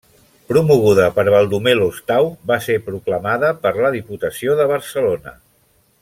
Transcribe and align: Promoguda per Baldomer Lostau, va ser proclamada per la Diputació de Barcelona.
Promoguda 0.51 1.03
per 1.17 1.25
Baldomer 1.33 1.75
Lostau, 1.81 2.29
va 2.53 2.57
ser 2.69 2.77
proclamada 2.89 3.51
per 3.67 3.73
la 3.83 3.93
Diputació 3.97 4.57
de 4.63 4.67
Barcelona. 4.77 5.35